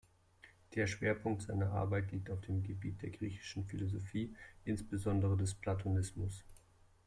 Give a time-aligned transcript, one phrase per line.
[0.73, 4.35] Der Schwerpunkt seiner Arbeit liegt auf dem Gebiet der griechischen Philosophie,
[4.65, 6.43] insbesondere des Platonismus.